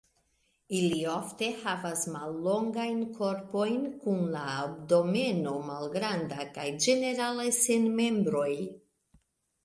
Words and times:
Ili 0.75 0.99
ofte 1.15 1.47
havas 1.65 2.05
mallongajn 2.13 3.03
korpojn, 3.17 3.77
kun 4.05 4.23
la 4.35 4.41
abdomeno 4.61 5.53
malgranda, 5.67 6.47
kaj 6.55 6.65
ĝenerale 6.87 7.45
sen 7.59 7.87
membroj. 8.01 8.49